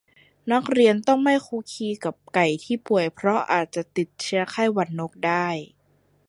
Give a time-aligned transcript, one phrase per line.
[0.51, 5.47] นักเรียนต้องไม่คลุกคลีกับไก่ที่ป่วย เพราะอาจติดเชื้อไข้หวัดนกได้